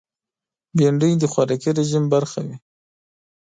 [0.77, 2.55] بېنډۍ د خوراکي رژیم برخه وي